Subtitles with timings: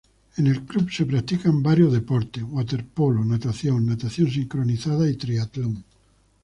[0.37, 5.83] En el club se practican varias deportes: waterpolo, natación, natación sincronizada y triatlón.